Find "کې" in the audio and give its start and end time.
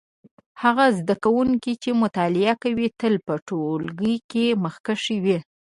4.31-4.45